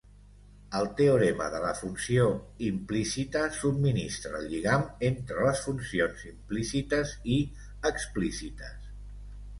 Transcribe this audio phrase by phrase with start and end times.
[0.77, 2.23] El teorema de la funció
[2.69, 7.39] implícita subministra el lligam entre les funcions implícites i
[7.95, 8.93] explícites.